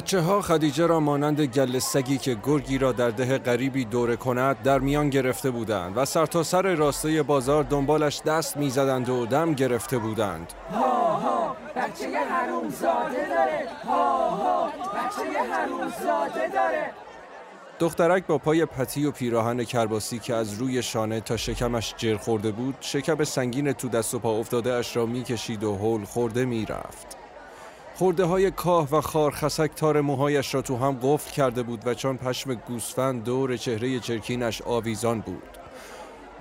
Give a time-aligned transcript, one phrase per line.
[0.00, 4.62] بچه ها خدیجه را مانند گل سگی که گرگی را در ده غریبی دوره کند
[4.62, 9.98] در میان گرفته بودند و سرتاسر سر راسته بازار دنبالش دست می‌زدند و دم گرفته
[9.98, 10.52] بودند.
[10.72, 12.08] ها ها بچه
[12.80, 13.68] زاده داره.
[13.86, 15.22] ها ها بچه
[16.02, 16.90] زاده داره.
[17.78, 22.50] دخترک با پای پتی و پیراهن کرباسی که از روی شانه تا شکمش جر خورده
[22.50, 27.19] بود شکم سنگین تو دست و پا افتاده اش را می‌کشید و هول خورده می‌رفت.
[28.00, 31.94] خورده های کاه و خار خسک تار موهایش را تو هم قفل کرده بود و
[31.94, 35.58] چون پشم گوسفند دور چهره چرکینش آویزان بود.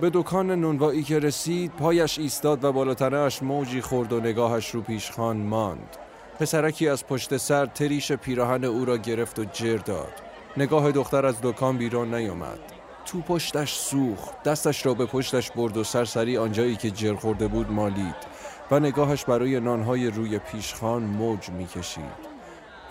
[0.01, 5.37] به دکان نونوایی که رسید پایش ایستاد و بالاتنش موجی خورد و نگاهش رو پیشخان
[5.37, 5.97] ماند.
[6.39, 10.13] پسرکی از پشت سر تریش پیراهن او را گرفت و جر داد.
[10.57, 12.59] نگاه دختر از دکان بیرون نیامد.
[13.05, 17.71] تو پشتش سوخت دستش را به پشتش برد و سرسری آنجایی که جر خورده بود
[17.71, 18.38] مالید.
[18.71, 22.29] و نگاهش برای نانهای روی پیشخان موج می‌کشید.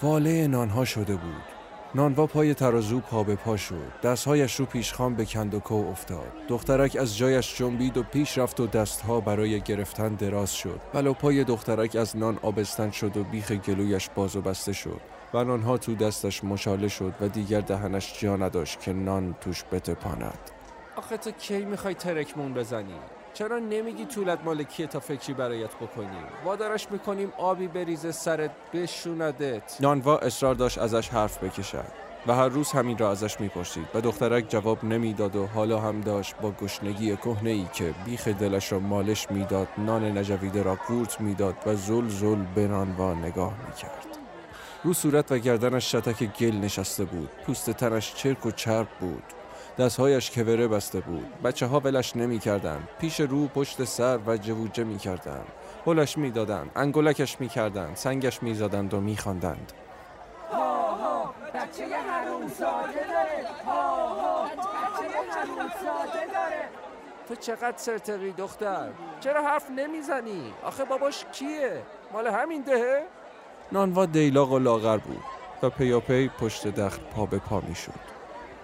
[0.03, 1.43] واله نانها شده بود.
[1.95, 3.93] نانوا پای ترازو پا به پا شد.
[4.03, 6.33] دستهایش رو پیشخان به کند و کو افتاد.
[6.49, 10.81] دخترک از جایش جنبید و پیش رفت و دستها برای گرفتن دراز شد.
[10.95, 15.01] ولو پای دخترک از نان آبستن شد و بیخ گلویش باز و بسته شد.
[15.35, 20.39] و نانها تو دستش مشاله شد و دیگر دهنش جا نداشت که نان توش بتپاند.
[20.97, 22.95] آخه تو کی می‌خوای ترکمون بزنی؟
[23.39, 29.77] چرا نمیگی طولت مال کیه تا فکری برایت بکنیم؟ وادارش می‌کنیم آبی بریزه سرت بشوندت.
[29.81, 31.85] نانوا اصرار داشت ازش حرف بکشد
[32.27, 36.35] و هر روز همین را ازش می‌پرسید و دخترک جواب نمی‌داد و حالا هم داشت
[36.43, 41.57] با گشنگی کهنه ای که بیخ دلش را مالش می‌داد نان نجویده را قورت می‌داد
[41.67, 44.19] و زل زل به نانوا نگاه می‌کرد.
[44.85, 47.29] رو صورت و گردنش شتک گل نشسته بود.
[47.47, 49.23] پوست تنش چرک و چرب بود.
[49.79, 52.89] دستهایش کوره بسته بود بچه ها ولش نمی کردن.
[53.01, 55.45] پیش رو پشت سر و جووجه می کردن.
[55.87, 56.71] هلش می دادن.
[56.77, 57.95] انگولکش می کردن.
[57.95, 59.73] سنگش می زدند و می خواندند.
[60.53, 66.69] ها ها بچه داره ها ها بچه داره
[67.29, 68.89] تو چقدر سرتقی دختر
[69.21, 73.07] چرا حرف نمی‌زنی آخه باباش کیه مال همین دهه
[73.73, 75.23] نانوا دیلاق و لاغر بود
[75.63, 78.18] و پیاپی پشت دخل پا به پا می‌شد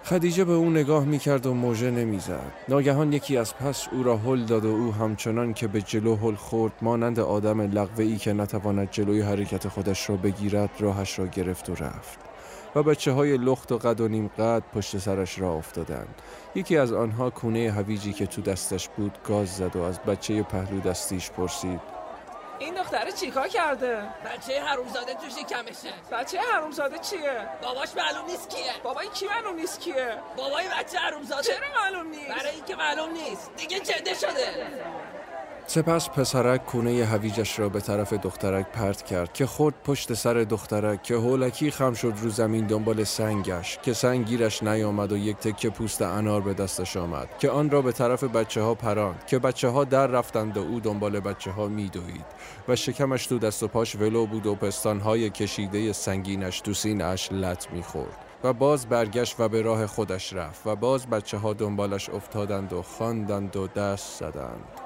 [0.05, 2.51] خدیجه به او نگاه می‌کرد و موژه نمی‌زد.
[2.69, 6.35] ناگهان یکی از پس او را هل داد و او همچنان که به جلو هل
[6.35, 11.69] خورد مانند آدم لغوه ای که نتواند جلوی حرکت خودش را بگیرد راهش را گرفت
[11.69, 12.19] و رفت.
[12.75, 16.21] و بچه های لخت و قد و نیم قد پشت سرش را افتادند.
[16.55, 20.79] یکی از آنها کونه هویجی که تو دستش بود گاز زد و از بچه پهلو
[20.79, 21.94] دستیش پرسید
[22.59, 23.95] این دختره چیکار کرده؟
[24.25, 25.93] بچه حرومزاده تو شکمشه.
[26.11, 28.73] بچه حرومزاده چیه؟ باباش معلوم نیست کیه.
[28.83, 31.43] بابای کی معلوم نیست کیه؟ بابای بچه حرومزاده.
[31.43, 33.55] چرا معلوم نیست؟ برای اینکه معلوم نیست.
[33.55, 34.67] دیگه چنده شده.
[35.67, 41.03] سپس پسرک کونه هویجش را به طرف دخترک پرت کرد که خورد پشت سر دخترک
[41.03, 45.69] که هولکی خم شد رو زمین دنبال سنگش که سنگ گیرش نیامد و یک تکه
[45.69, 49.67] پوست انار به دستش آمد که آن را به طرف بچه ها پراند که بچه
[49.67, 52.25] ها در رفتند و او دنبال بچه ها میدوید
[52.67, 57.71] و شکمش تو دست و پاش ولو بود و پستانهای کشیده سنگینش تو سینش لط
[57.71, 62.73] می‌خورد و باز برگشت و به راه خودش رفت و باز بچه ها دنبالش افتادند
[62.73, 64.84] و خواندند و دست زدند.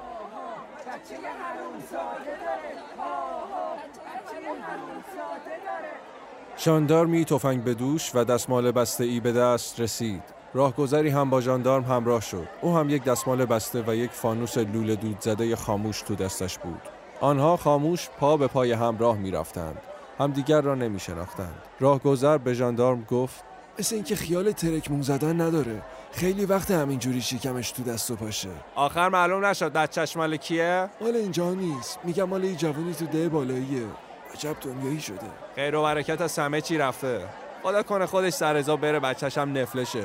[6.58, 10.22] ژاندارمی تفنگ به دوش و دستمال بسته ای به دست رسید.
[10.54, 12.48] راهگذری هم با ژاندارم همراه شد.
[12.60, 16.80] او هم یک دستمال بسته و یک فانوس لوله دود زده خاموش تو دستش بود.
[17.20, 19.82] آنها خاموش پا به پای هم راه می رفتند
[20.18, 23.44] همدیگر را نمی شناختند راهگذر به ژاندارم گفت
[23.78, 25.82] مثل اینکه خیال ترکمون زدن نداره.
[26.12, 28.48] خیلی وقت همینجوری شکمش تو دست و پاشه.
[28.74, 31.98] آخر معلوم نشد دست مال کیه؟ مال اینجا نیست.
[32.04, 33.86] میگم مال این جوونی تو ده بالاییه.
[34.34, 35.30] عجب دنیایی شده.
[35.54, 37.20] خیر و برکت از همه چی رفته.
[37.62, 40.04] خدا کنه خودش سر بره بچهش هم نفلشه.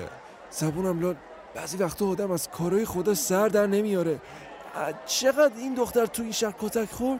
[0.50, 1.16] زبونم لال
[1.56, 4.22] بعضی وقتا آدم از کارهای خدا سر در نمیاره.
[5.06, 7.20] چقدر این دختر تو این شهر کتک خورد؟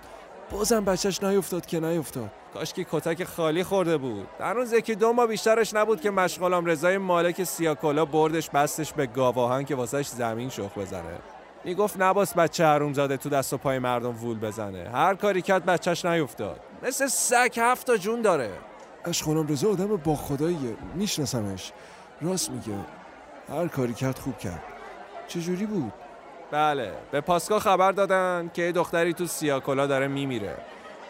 [0.52, 2.30] بازم بچهش نیفتاد که نیفتاد.
[2.54, 4.28] کاش که کتک خالی خورده بود.
[4.40, 9.06] در اون زکی دو ماه بیشترش نبود که مشغالم رضای مالک سیاکولا بردش بستش به
[9.06, 11.20] گاواهن که واسهش زمین شخ بزنه.
[11.64, 14.90] می‌گفت نباس بچه زاده تو دست و پای مردم وول بزنه.
[14.94, 16.60] هر کاری کرد بچهش نیفتاد.
[16.84, 18.52] مثل سگ هفت تا جون داره.
[19.06, 20.76] اشخانم رضا آدم با خداییه.
[20.96, 21.72] میشناسمش.
[22.22, 22.78] راست میگه.
[23.50, 24.64] هر کاری کرد خوب کرد.
[25.28, 25.94] چجوری بود؟
[26.56, 30.58] بله به پاسکا خبر دادن که دختری تو سیاکولا داره میمیره.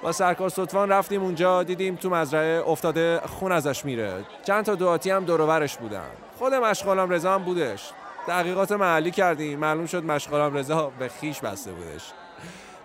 [0.01, 4.13] با سرکار صدفان رفتیم اونجا دیدیم تو مزرعه افتاده خون ازش میره.
[4.43, 6.09] چند تا دعاتی هم دورورش بودن.
[6.37, 7.91] خود مشغالم رضا هم بودش.
[8.27, 12.03] تحقیقات محلی کردیم معلوم شد مشغالم رضا به خیش بسته بودش.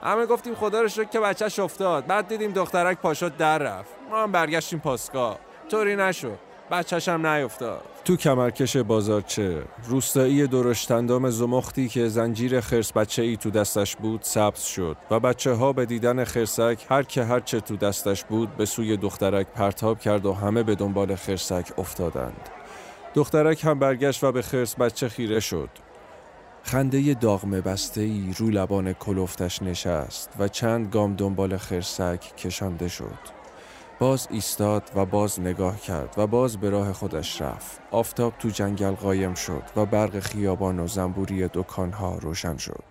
[0.02, 2.06] همه گفتیم خدا رو شکر که بچهش افتاد.
[2.06, 3.90] بعد دیدیم دخترک پاشد در رفت.
[4.10, 5.36] ما هم برگشتیم پاسکا
[5.70, 6.49] طوری نشد.
[6.70, 7.82] بچهش هم نیفتاد.
[8.04, 14.62] تو کمرکش بازارچه روستایی درشتندام زمختی که زنجیر خرس بچه ای تو دستش بود سبز
[14.62, 18.64] شد و بچه ها به دیدن خرسک هر که هر چه تو دستش بود به
[18.64, 22.48] سوی دخترک پرتاب کرد و همه به دنبال خرسک افتادند.
[23.14, 25.70] دخترک هم برگشت و به خرس بچه خیره شد.
[26.62, 33.39] خنده داغمه بسته ای رو لبان کلوفتش نشست و چند گام دنبال خرسک کشانده شد.
[34.00, 37.80] باز ایستاد و باز نگاه کرد و باز به راه خودش رفت.
[37.90, 42.84] آفتاب تو جنگل قایم شد و برق خیابان و زنبوری دکانها روشن شد.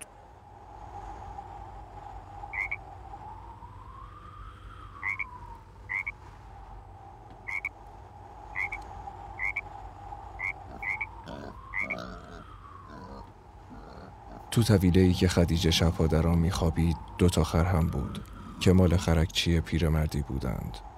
[14.52, 18.24] تو طویله ای که خدیجه شبها در آن میخوابید دو تا خر هم بود
[18.60, 20.89] که مال خرکچی پیرمردی بودند.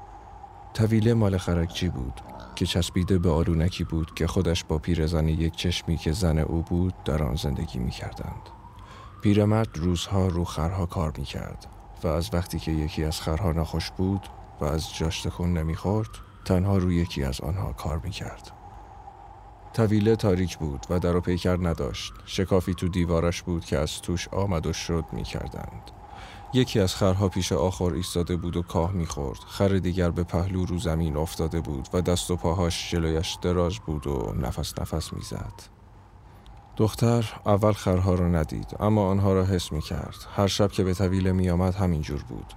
[0.73, 2.21] طویله مال خرکچی بود
[2.55, 6.93] که چسبیده به آلونکی بود که خودش با پیرزن یک چشمی که زن او بود
[7.05, 8.49] در آن زندگی می کردند.
[9.21, 11.67] پیرمرد روزها رو خرها کار می کرد
[12.03, 14.21] و از وقتی که یکی از خرها نخوش بود
[14.61, 16.09] و از جاش تکون نمی‌خورد
[16.45, 18.51] تنها روی یکی از آنها کار می کرد.
[19.73, 24.27] طویله تاریک بود و در و پیکر نداشت شکافی تو دیوارش بود که از توش
[24.27, 26.00] آمد و شد می کردند.
[26.53, 29.39] یکی از خرها پیش آخر ایستاده بود و کاه می‌خورد.
[29.39, 34.07] خر دیگر به پهلو رو زمین افتاده بود و دست و پاهاش جلویش دراز بود
[34.07, 35.53] و نفس نفس می‌زد.
[36.77, 40.93] دختر اول خرها را ندید اما آنها را حس می کرد هر شب که به
[40.93, 42.53] طویله همین جور بود.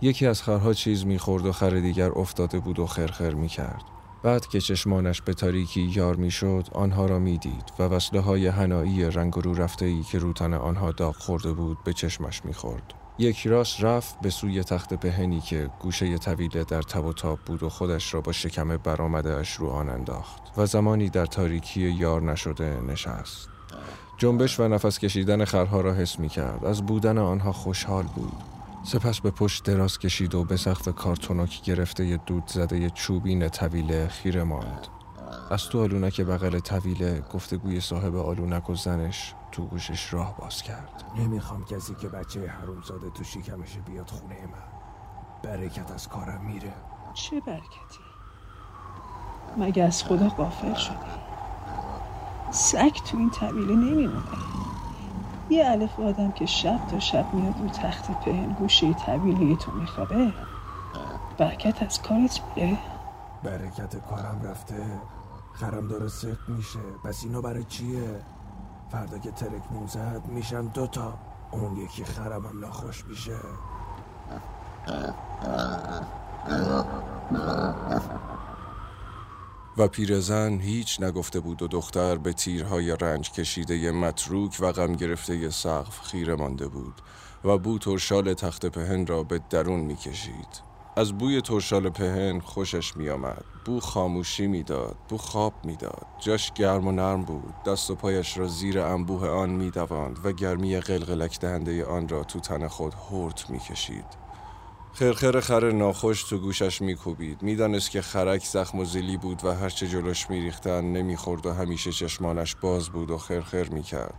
[0.00, 3.82] یکی از خرها چیز می‌خورد و خر دیگر افتاده بود و خرخر می کرد
[4.22, 9.34] بعد که چشمانش به تاریکی یار می‌شد آنها را می‌دید و وصله های هنایی رنگ
[9.34, 12.94] رو رفته ای که روتن آنها داغ خورده بود به چشمش می‌خورد.
[13.20, 17.62] یک راست رفت به سوی تخت پهنی که گوشه طویله در تب و تاب بود
[17.62, 22.22] و خودش را با شکم برآمده اش رو آن انداخت و زمانی در تاریکی یار
[22.22, 23.48] نشده نشست.
[24.18, 28.32] جنبش و نفس کشیدن خرها را حس می کرد از بودن آنها خوشحال بود.
[28.84, 34.42] سپس به پشت دراز کشید و به سقف کارتونک گرفته دود زده چوبین طویله خیره
[34.42, 34.86] ماند.
[35.50, 41.04] از تو آلونک بغل طویله گفتگوی صاحب آلونک و زنش تو گوشش راه باز کرد.
[41.16, 44.78] نمی‌خوام کسی که بچه حرومزاده تو شکمش بیاد خونه من.
[45.42, 46.72] برکت از کارم میره.
[47.14, 48.00] چه برکتی؟
[49.58, 50.94] مگه از خدا قافل شدی؟
[52.50, 54.22] سگ تو این طویله نمیمونه.
[55.50, 60.32] یه الف آدم که شب تا شب میاد رو تخت پهن گوشه طویله تو میخوابه
[61.38, 62.78] برکت از کارت میره.
[63.42, 65.00] برکت کارم رفته.
[65.52, 66.78] خرم داره سخت میشه.
[67.04, 68.20] پس اینا برای چیه؟
[68.90, 71.18] فردا که ترک زد میشن دوتا
[71.50, 73.36] اون یکی خرم هم ناخوش میشه.
[79.76, 85.50] و پیرزن هیچ نگفته بود و دختر به تیرهای رنج کشیده متروک و غم گرفته
[85.50, 86.94] سقف خیره مانده بود
[87.44, 90.67] و بو ترشال تخت پهن را به درون می‌کشید.
[90.98, 93.44] از بوی ترشال پهن خوشش می آمد.
[93.64, 96.06] بو خاموشی می‌داد بو خواب می‌داد.
[96.18, 97.54] جاش گرم و نرم بود.
[97.66, 102.40] دست و پایش را زیر انبوه آن میدواند و گرمی قلقلک دهنده آن را تو
[102.40, 104.04] تن خود هرت می‌کشید.
[104.92, 107.42] خرخر خر ناخوش تو گوشش میکوبید.
[107.42, 112.54] می‌دانست که خرک زخم و زیلی بود و هرچه جلوش میریختن نمی‌خورد و همیشه چشمانش
[112.54, 114.14] باز بود و خرخر می‌کرد.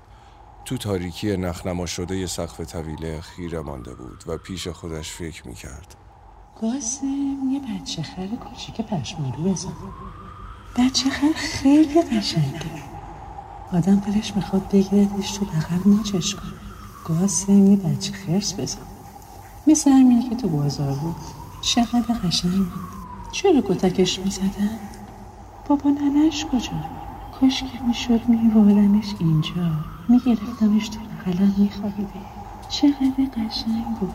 [0.65, 5.95] تو تاریکی نخنما شده سقف طویله خیره مانده بود و پیش خودش فکر می‌کرد.
[6.61, 9.73] قاسم یه بچه خر کوچیک پشمالو بزن.
[10.75, 12.61] بچه خر خیلی قشنگه.
[13.71, 16.51] آدم دلش می‌خواد بگیردش تو بغل ماچش کنه.
[17.03, 18.77] قاسم یه بچه خرس بزن.
[19.67, 21.15] مثل همینی که تو بازار بود.
[21.61, 22.89] چقدر قشنگ بود.
[23.31, 24.79] چرا کتکش می‌زدن؟
[25.65, 26.85] بابا ننش کجا؟
[27.31, 29.71] کاش که می‌شد میبردمش اینجا.
[30.09, 32.19] میگرفتمش تو بغلم میخوابیده
[32.69, 34.13] چقدر قشنگ بود.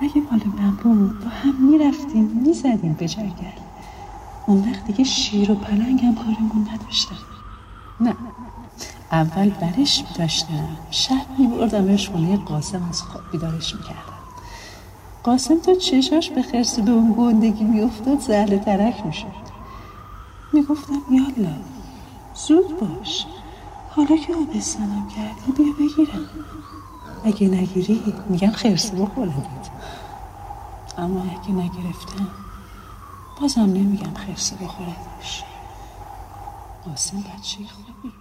[0.00, 3.58] اگه مال من بود با هم می‌رفتیم می‌زدیم به جنگل.
[4.46, 7.16] اون وقت دیگه شیر و پلنگم کارمون نداشتن.
[8.00, 8.16] نه
[9.12, 14.00] اول برش میداشتم شب میبردمش خونه قاسم از خواب بیدارش می‌کردم.
[15.22, 19.44] قاسم تا چشاش به خرسی به اون گندگی میافتاد زهل ترک می‌شد.
[20.52, 21.52] می‌گفتم یالا
[22.34, 23.26] زود باش.
[23.90, 26.26] حالا که آبستنم کردی بیا بگیرم.
[27.24, 29.70] اگه نگیری میگن خرسی بخورد
[30.98, 32.28] اما اگه نگرفتم
[33.40, 35.44] بازم نمیگم خرسی بخوردش
[36.84, 38.12] قاسم بچه خوبی.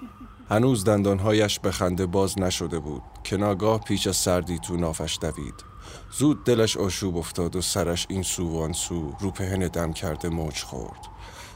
[0.49, 3.01] هنوز دندانهایش به خنده باز نشده بود.
[3.23, 5.63] که ناگاه پیچ سردی تو نافش دوید.
[6.17, 10.29] زود دلش آشوب افتاد و سرش این سو و آن سو رو پهن دم کرده
[10.29, 11.12] موج خورد.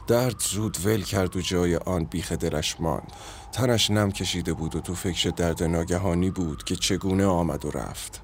[0.08, 3.12] درد زود ول کرد و جای آن بیخ دلش ماند.
[3.52, 8.20] تنش نم کشیده بود و تو فکر درد ناگهانی بود که چگونه آمد و رفت.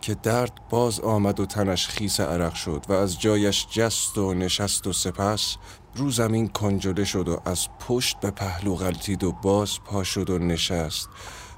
[0.00, 4.86] که درد باز آمد و تنش خیس عرق شد و از جایش جست و نشست
[4.86, 5.56] و سپس
[5.96, 10.38] رو زمین کنجده شد و از پشت به پهلو غلطید و باز پا شد و
[10.38, 11.08] نشست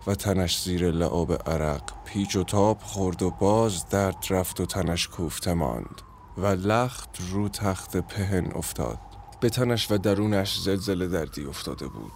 [0.06, 5.08] و تنش زیر لعاب عرق پیچ و تاب خورد و باز درد رفت و تنش
[5.08, 6.02] کوفته ماند
[6.38, 9.13] و لخت رو تخت پهن افتاد.
[9.44, 12.12] به تنش و درونش زلزله دردی افتاده بود.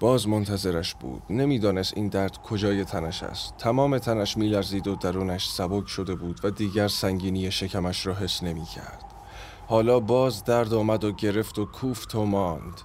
[0.00, 1.22] باز منتظرش بود.
[1.30, 3.56] نمی‌دانست این درد کجای تنش است.
[3.56, 8.64] تمام تنش میلرزید و درونش سبک شده بود و دیگر سنگینی شکمش را حس نمی
[8.64, 9.04] کرد
[9.66, 12.80] حالا باز درد آمد و گرفت و کوفت و ماند.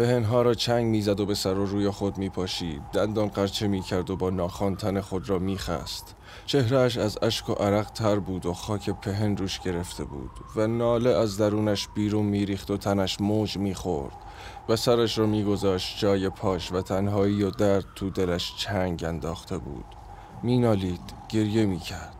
[0.00, 4.16] پهنها را چنگ می‌زد و به سر و روی خود میپاشید دندان قرچه می‌کرد و
[4.16, 6.14] با ناخان تن خود را میخست.
[6.46, 11.10] چهرهش از اشک و عرق تر بود و خاک پهن روش گرفته بود و ناله
[11.10, 14.16] از درونش بیرون میریخت و تنش موج می‌خورد
[14.68, 19.84] و سرش را میگذاشت جای پاش و تنهایی و درد تو دلش چنگ انداخته بود.
[20.42, 22.19] مینالید گریه می‌کرد.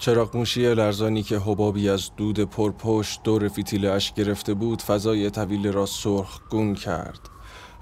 [0.00, 5.72] چراغ موشی لرزانی که حبابی از دود پرپشت دور فیتیل اش گرفته بود فضای طویل
[5.72, 7.20] را سرخ گون کرد.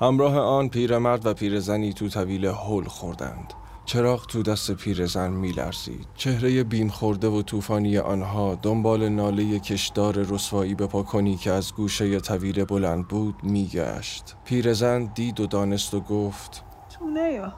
[0.01, 3.55] همراه آن پیرمرد و پیرزنی تو طویل هول خوردند.
[3.85, 6.07] چراغ تو دست پیرزن میلرزید.
[6.15, 12.21] چهره بیم خورده و طوفانی آنها دنبال ناله کشدار رسوایی به پاکنی که از گوشه
[12.21, 14.37] طویل بلند بود میگشت.
[14.45, 16.65] پیرزن دید و دانست و گفت
[16.99, 17.55] تونه یا؟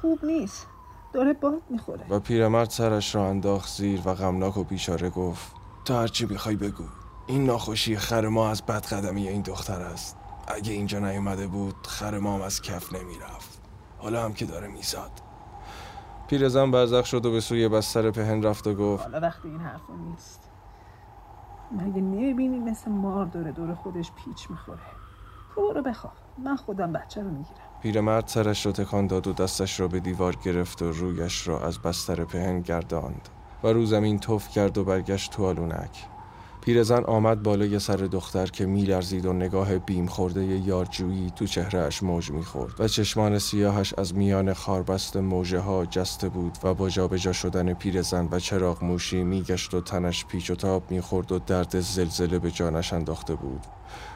[0.00, 0.71] خوب نیست.
[1.12, 2.06] داره باد می‌خوره.
[2.08, 5.52] و پیرمرد سرش را انداخت زیر و غمناک و بیچاره گفت
[5.84, 6.84] تا هرچی می‌خوای بگو.
[7.26, 10.16] این ناخوشی خر ما از بدقدمی این دختر است.
[10.48, 13.60] اگه اینجا نیومده بود خر ما هم از کف نمی‌رفت.
[13.98, 15.10] حالا هم که داره میزاد.
[16.28, 19.94] پیرزن برزخ شد و به سوی بستر پهن رفت و گفت حالا وقتی این حرفا
[20.10, 20.40] نیست.
[21.72, 24.78] مگه نمی‌بینی مثل مار داره دور خودش پیچ می‌خوره؟
[25.56, 26.12] برو بخواب.
[26.44, 27.71] من خودم بچه رو می‌گیرم.
[27.82, 31.78] پیرمرد سرش را تکان داد و دستش را به دیوار گرفت و رویش را از
[31.78, 33.28] بستر پهن گرداند
[33.64, 36.11] و رو زمین توف کرد و برگشت تو آلونک.
[36.64, 42.30] پیرزن آمد بالای سر دختر که میلرزید و نگاه بیم خورده یارجویی تو چهرهش موج
[42.30, 47.74] می‌خورد و چشمان سیاهش از میان خاربست موجه ها جسته بود و با جابجا شدن
[47.74, 52.50] پیرزن و چراغ موشی میگشت و تنش پیچ و تاب می‌خورد و درد زلزله به
[52.50, 53.66] جانش انداخته بود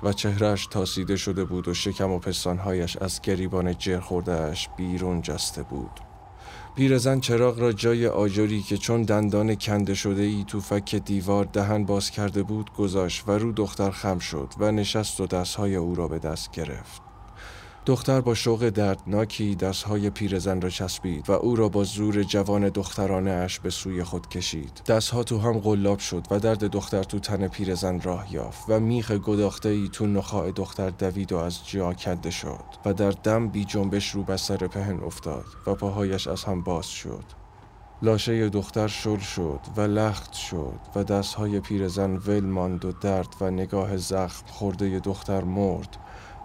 [0.03, 5.62] و چهرهش تاسیده شده بود و شکم و پستانهایش از گریبان جر خوردهش بیرون جسته
[5.62, 6.06] بود.
[6.76, 11.85] پیرزن چراغ را جای آجری که چون دندان کنده شده ای تو فک دیوار دهن
[11.85, 16.09] باز کرده بود گذاشت و رو دختر خم شد و نشست و دستهای او را
[16.09, 17.06] به دست گرفت.
[17.87, 23.31] دختر با شوق دردناکی دستهای پیرزن را چسبید و او را با زور جوان دخترانه
[23.31, 24.83] اش به سوی خود کشید.
[24.87, 29.12] دستها تو هم قلاب شد و درد دختر تو تن پیرزن راه یافت و میخ
[29.12, 33.64] گداخته ای تو نخاع دختر دوید و از جا کنده شد و در دم بی
[33.64, 37.25] جنبش رو بستر پهن افتاد و پاهایش از هم باز شد.
[38.02, 43.50] لاشه دختر شل شد و لخت شد و دستهای پیرزن ول ماند و درد و
[43.50, 45.97] نگاه زخم خورده دختر مرد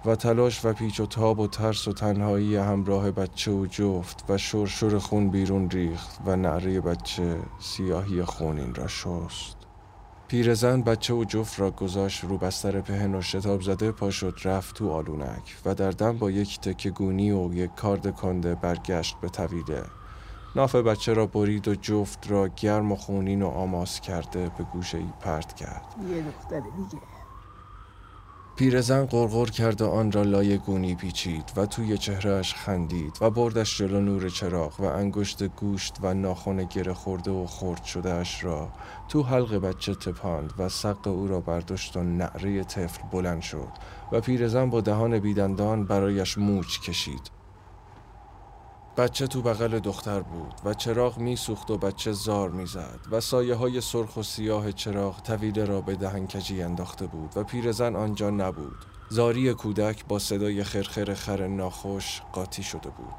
[0.05, 4.37] و تلاش و پیچ و تاب و ترس و تنهایی همراه بچه و جفت و
[4.37, 9.57] شرشر خون بیرون ریخت و نعره بچه سیاهی خونین را شست.
[10.27, 14.75] پیرزن بچه و جفت را گذاشت رو بستر پهن و شتاب زده پا شد رفت
[14.75, 19.29] تو آلونک و در دم با یک تکه گونی و یک کارد کنده برگشت به
[19.29, 19.83] طویله.
[20.55, 24.97] ناف بچه را برید و جفت را گرم و خونین و آماس کرده به گوشه
[24.97, 25.95] ای پرت کرد.
[26.09, 27.03] یه دختر دیگه.
[28.55, 33.77] پیرزن غرغر کرد و آن را لای گونی پیچید و توی چهرهش خندید و بردش
[33.77, 38.69] جلو نور چراغ و انگشت گوشت و ناخن گره خورده و خرد شده اش را
[39.09, 43.71] تو حلق بچه تپاند و سق او را برداشت و نعره طفل بلند شد
[44.11, 47.40] و پیرزن با دهان بیدندان برایش موچ کشید.
[49.01, 53.81] بچه تو بغل دختر بود و چراغ میسوخت و بچه زار می‌زد و سایه های
[53.81, 58.85] سرخ و سیاه چراغ طویله را به دهنکجی انداخته بود و پیرزن آنجا نبود.
[59.09, 63.13] زاری کودک با صدای خرخر خر ناخوش قاطی شده بود.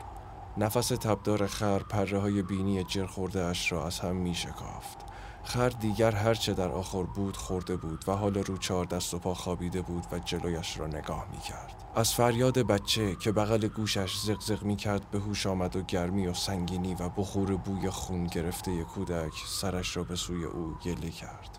[0.57, 5.12] نفس تبدار خر پره های بینی جر اش را از هم می شکافت
[5.45, 9.35] خر دیگر هرچه در آخر بود خورده بود و حال رو چهار دست و پا
[9.35, 11.83] خوابیده بود و جلویش را نگاه می کرد.
[11.95, 16.35] از فریاد بچه که بغل گوشش زغزغ می کرد به هوش آمد و گرمی و
[16.35, 21.59] سنگینی و بخور بوی خون گرفته کودک سرش را به سوی او گله کرد.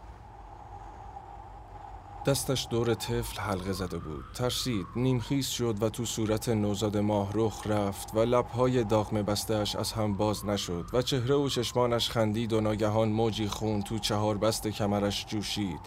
[2.25, 4.23] دستش دور طفل حلقه زده بود.
[4.33, 4.85] ترسید.
[4.95, 10.13] نیمخیز شد و تو صورت نوزاد ماه رخ رفت و لبهای داغم بستش از هم
[10.13, 15.25] باز نشد و چهره و چشمانش خندید و ناگهان موجی خون تو چهار بست کمرش
[15.25, 15.79] جوشید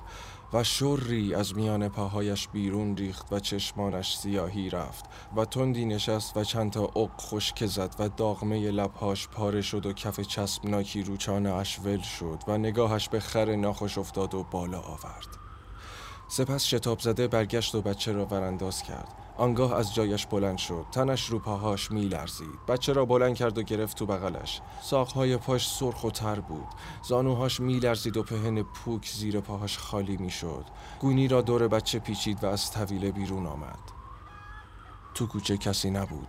[0.53, 5.05] و شری از میان پاهایش بیرون ریخت و چشمانش سیاهی رفت
[5.37, 9.93] و تندی نشست و چند تا اق خشک زد و داغمه لبهاش پاره شد و
[9.93, 14.81] کف چسبناکی رو چانه اش ول شد و نگاهش به خر ناخوش افتاد و بالا
[14.81, 15.46] آورد.
[16.29, 19.15] سپس شتاب زده برگشت و بچه را ورانداز کرد.
[19.37, 20.87] آنگاه از جایش بلند شد.
[20.93, 24.61] تنش رو پاهاش می لرزید بچه را بلند کرد و گرفت تو بغلش.
[24.83, 26.69] ساقهای پاش سرخ و تر بود.
[27.03, 30.65] زانوهاش می لرزید و پهن پوک زیر پاهاش خالی می شد
[31.01, 33.79] گونی را دور بچه پیچید و از طویله بیرون آمد.
[35.15, 36.29] تو کوچه کسی نبود.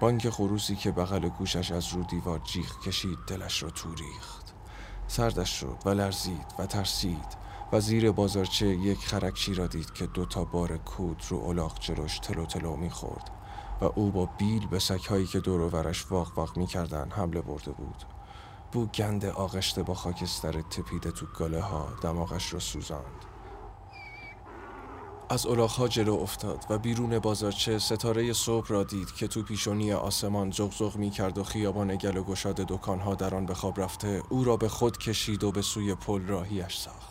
[0.00, 4.54] بانک خروسی که بغل گوشش از رو دیوار جیغ کشید دلش را تو ریخت.
[5.06, 7.40] سردش شد و لرزید و ترسید.
[7.72, 12.18] و زیر بازارچه یک خرکچی را دید که دو تا بار کود رو الاغ جلوش
[12.18, 13.30] تلو تلو می‌خورد
[13.80, 18.04] و او با بیل به سکهایی که دور ورش واق واق می‌کردن حمله برده بود.
[18.72, 23.24] بو گند آغشته با خاکستر تپیده تو گله ها دماغش را سوزاند.
[25.30, 30.50] از الاغها جلو افتاد و بیرون بازارچه ستاره صبح را دید که تو پیشونی آسمان
[30.50, 34.44] زغزغ می کرد و خیابان گل و گشاد دکانها در آن به خواب رفته او
[34.44, 37.09] را به خود کشید و به سوی پل راهیش ساخت.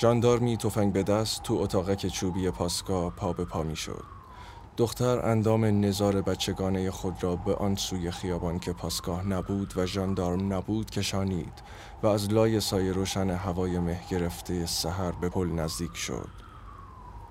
[0.00, 4.04] ژاندارمی تفنگ به دست تو اتاقک چوبی پاسکا پا به پا می شد.
[4.76, 10.52] دختر اندام نظار بچگانه خود را به آن سوی خیابان که پاسگاه نبود و ژاندارم
[10.52, 11.52] نبود کشانید
[12.02, 16.28] و از لای سایه روشن هوای مه گرفته سحر به پل نزدیک شد.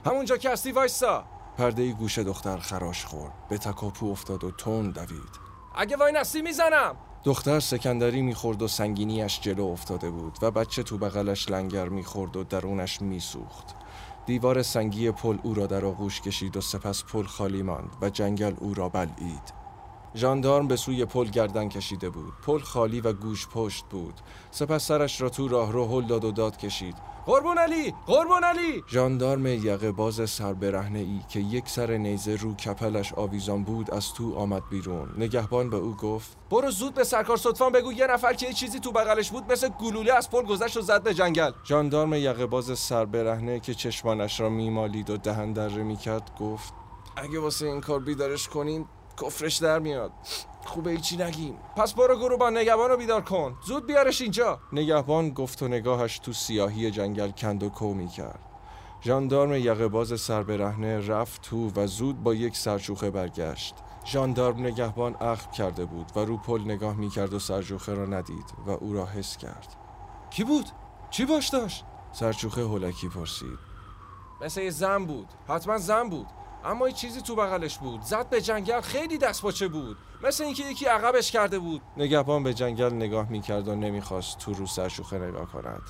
[0.06, 1.24] همونجا که هستی وایسا
[1.58, 3.34] پرده گوش دختر خراش خورد.
[3.50, 5.40] به تکاپو افتاد و تون دوید.
[5.76, 6.96] اگه وای نستی می‌زنم.
[7.24, 12.44] دختر سکندری می‌خورد و سنگینیش جلو افتاده بود و بچه تو بغلش لنگر می‌خورد و
[12.44, 13.76] درونش میسوخت.
[14.26, 18.54] دیوار سنگی پل او را در آغوش کشید و سپس پل خالی ماند و جنگل
[18.60, 19.59] او را بلعید.
[20.16, 22.34] ژاندارم به سوی پل گردن کشیده بود.
[22.46, 24.14] پل خالی و گوش پشت بود.
[24.52, 26.96] سپس سرش را تو راه رو هل داد و داد کشید.
[27.26, 27.94] قربون علی!
[28.08, 28.84] قربون علی!
[28.90, 34.14] ژاندارم یقه باز سر برهنه ای که یک سر نیزه رو کپلش آویزان بود از
[34.14, 35.10] تو آمد بیرون.
[35.18, 38.80] نگهبان به او گفت برو زود به سرکار صدفان بگو یه نفر که یه چیزی
[38.80, 41.52] تو بغلش بود مثل گلوله از پل گذشت و زد به جنگل.
[41.66, 46.74] ژاندارم یقه باز سر برهنه که چشمانش را میمالید و دهن دره می‌کرد گفت
[47.16, 48.86] اگه واسه این کار بیدارش کنیم
[49.22, 50.12] کفرش در میاد.
[50.66, 51.58] خوبه ایچی نگیم.
[51.76, 53.58] پس برو گروبان نگهبان رو بیدار کن.
[53.66, 54.60] زود بیارش اینجا.
[54.74, 58.50] نگهبان گفت و نگاهش تو سیاهی جنگل کند و کو می کرد
[59.02, 63.76] ژاندارم یقه باز سر برهنه رفت تو و زود با یک سرچوخه برگشت.
[64.06, 68.54] ژاندارم نگهبان اخم کرده بود و رو پل نگاه می کرد و سرچوخه را ندید
[68.66, 69.76] و او را حس کرد.
[70.30, 70.66] کی بود؟
[71.10, 73.60] چی باش داشت؟ سرچوخه هولکی پرسید.
[74.42, 75.28] مثل یه زن بود.
[75.48, 76.28] حتما زن بود.
[76.66, 78.02] اما یه چیزی تو بغلش بود.
[78.02, 79.98] زد به جنگل خیلی دست باچه بود.
[80.24, 81.82] مثل اینکه یکی عقبش کرده بود.
[81.98, 85.82] نگهبان به جنگل نگاه می‌کرد و نمی‌خواست تو رو سرشوخه نگاه کند.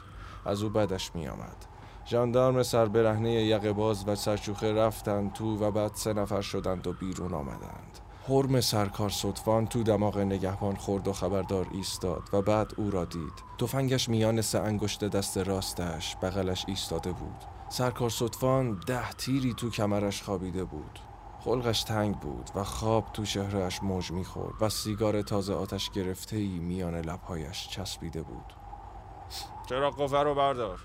[0.46, 1.66] از او بدش میآمد.
[2.08, 6.94] ژاندارم سر برهنه یقه باز و سرشوخه رفتند تو و بعد سه نفر شدند و
[6.94, 8.00] بیرون آمدند.
[8.28, 13.34] حرم سرکار صدفان تو دماغ نگهبان خورد و خبردار ایستاد و بعد او را دید.
[13.58, 17.59] تفنگش میان سه انگشت دست راستش بغلش ایستاده بود.
[17.72, 21.00] سرکار صدفان ده تیری تو کمرش خوابیده بود.
[21.40, 26.60] خلقش تنگ بود و خواب تو شهرش موج می‌خورد و سیگار تازه آتش گرفته ای
[26.60, 28.54] میان لبهایش چسبیده بود.
[29.70, 30.80] چرا قوه رو بردار؟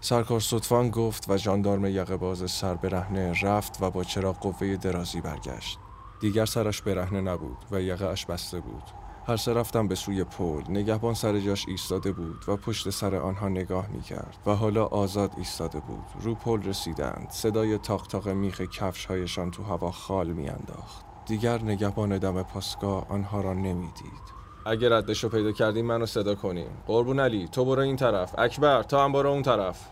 [0.00, 5.20] سرکار صدفان گفت و جاندارم یقه باز سر برهنه رفت و با چرا قوه درازی
[5.20, 5.78] برگشت.
[6.20, 9.03] دیگر سرش برهنه نبود و یقه اش بسته بود.
[9.26, 10.62] هر سه رفتم به سوی پل.
[10.68, 15.32] نگهبان سر جاش ایستاده بود و پشت سر آنها نگاه می کرد و حالا آزاد
[15.36, 16.04] ایستاده بود.
[16.20, 17.26] رو پل رسیدند.
[17.30, 23.06] صدای تاق تاق میخ کفش هایشان تو هوا خال می انداخت دیگر نگهبان دم پاسگاه
[23.08, 24.34] آنها را نمی‌دید.
[24.66, 26.70] اگه ردشو پیدا کردیم منو صدا کنیم.
[26.86, 28.34] قربون علی تو برو این طرف.
[28.38, 29.88] اکبر تا هم برو اون طرف.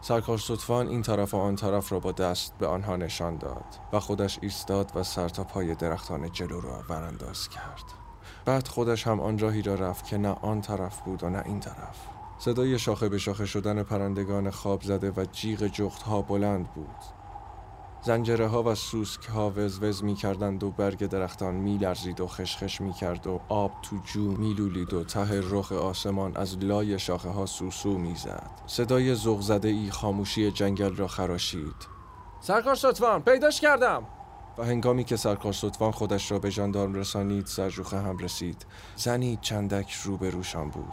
[0.00, 4.00] سرکار صدفان این طرف و آن طرف را با دست به آنها نشان داد و
[4.00, 7.99] خودش ایستاد و سر تا پای درختان جلو را ورانداز کرد.
[8.44, 11.60] بعد خودش هم آن راهی را رفت که نه آن طرف بود و نه این
[11.60, 11.96] طرف
[12.38, 16.96] صدای شاخه به شاخه شدن پرندگان خواب زده و جیغ جخت ها بلند بود
[18.02, 22.80] زنجره ها و سوسک ها وز می کردند و برگ درختان می لرزید و خشخش
[22.80, 27.28] می کرد و آب تو جو می لولید و ته رخ آسمان از لای شاخه
[27.28, 28.50] ها سوسو می زد.
[28.66, 31.88] صدای زغ زده ای خاموشی جنگل را خراشید.
[32.40, 34.06] سرکار ستوان پیداش کردم!
[34.60, 38.66] و هنگامی که سرکار ستوان خودش را به جاندارم رسانید سرجوخه هم رسید.
[38.96, 40.92] زنی چندک روبروشان بود.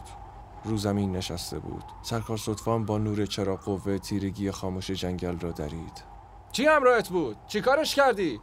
[0.64, 1.84] رو زمین نشسته بود.
[2.02, 6.04] سرکار ستوان با نور چراغ قوه تیرگی خاموش جنگل را درید.
[6.52, 8.40] چی همراهت بود؟ چی کارش کردی؟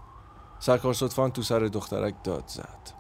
[0.59, 2.91] سرکار صدفان تو سر دخترک داد زد.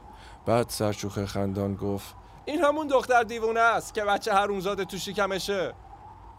[0.45, 5.73] بعد سرچوخه خندان گفت این همون دختر دیوونه است که بچه حرومزاده تو شکمشه.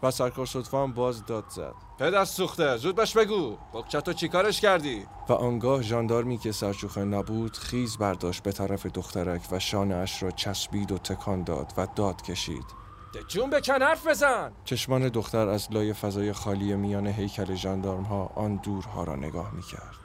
[0.03, 1.73] و سرکار صدفان باز داد زد.
[1.99, 3.57] پدر سوخته زود باش بگو.
[3.73, 8.85] بکچه تو چی کارش کردی؟ و آنگاه جاندارمی که سرچوخه نبود خیز برداشت به طرف
[8.85, 12.87] دخترک و شانه اش را چسبید و تکان داد و داد کشید.
[13.27, 14.51] جون به حرف بزن!
[14.65, 19.61] چشمان دختر از لای فضای خالی میان هیکل جاندارم ها آن دورها را نگاه می
[19.61, 19.99] کرد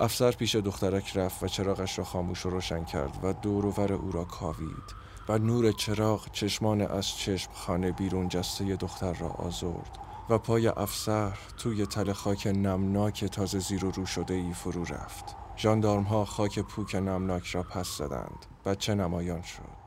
[0.00, 4.24] افسر پیش دخترک رفت و چراغش را خاموش و روشن کرد و دور او را
[4.24, 5.03] کاوید.
[5.28, 9.98] و نور چراغ چشمان از چشم خانه بیرون جسته دختر را آزرد
[10.30, 15.36] و پای افسر توی تل خاک نمناک تازه زیر و رو شده ای فرو رفت.
[15.56, 18.46] جاندارم ها خاک پوک نمناک را پس زدند.
[18.64, 19.84] بچه نمایان شد.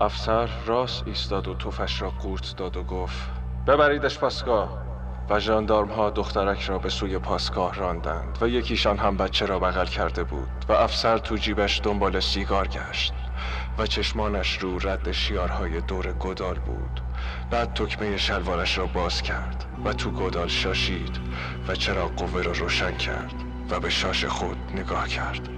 [0.00, 3.30] افسر راست ایستاد و توفش را قورت داد و گفت
[3.66, 4.88] ببریدش پاسگاه.
[5.30, 9.86] و جاندارم ها دخترک را به سوی پاسگاه راندند و یکیشان هم بچه را بغل
[9.86, 13.14] کرده بود و افسر تو جیبش دنبال سیگار گشت.
[13.78, 17.00] و چشمانش رو رد شیارهای دور گدال بود
[17.50, 21.16] بعد تکمه شلوارش را باز کرد و تو گدال شاشید
[21.68, 23.34] و چرا قوه را روشن کرد
[23.70, 25.57] و به شاش خود نگاه کرد.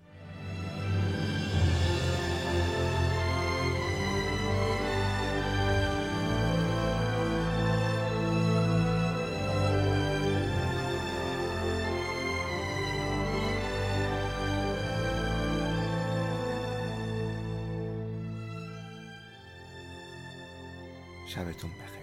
[21.31, 22.00] شبتون بخیر.